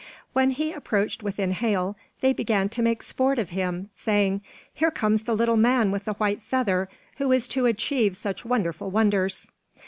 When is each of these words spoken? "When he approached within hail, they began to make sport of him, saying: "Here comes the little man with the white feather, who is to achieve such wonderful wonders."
"When 0.33 0.49
he 0.49 0.71
approached 0.71 1.21
within 1.21 1.51
hail, 1.51 1.95
they 2.21 2.33
began 2.33 2.69
to 2.69 2.81
make 2.81 3.03
sport 3.03 3.37
of 3.37 3.51
him, 3.51 3.91
saying: 3.93 4.41
"Here 4.73 4.89
comes 4.89 5.21
the 5.25 5.35
little 5.35 5.57
man 5.57 5.91
with 5.91 6.05
the 6.05 6.13
white 6.13 6.41
feather, 6.41 6.89
who 7.17 7.31
is 7.31 7.47
to 7.49 7.67
achieve 7.67 8.17
such 8.17 8.43
wonderful 8.43 8.89
wonders." 8.89 9.45